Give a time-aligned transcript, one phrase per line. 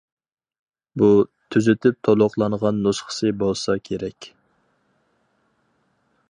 [1.01, 1.09] بۇ
[1.55, 4.31] تۈزىتىپ تولۇقلانغان نۇسخىسى بولسا كېرەك.